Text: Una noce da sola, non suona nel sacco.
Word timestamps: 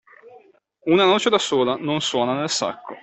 Una 0.95 1.05
noce 1.05 1.29
da 1.29 1.37
sola, 1.37 1.75
non 1.75 2.01
suona 2.01 2.33
nel 2.33 2.49
sacco. 2.49 2.95